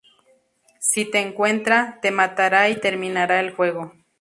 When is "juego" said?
3.51-3.93